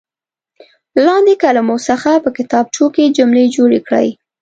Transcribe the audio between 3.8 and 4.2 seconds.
کړئ.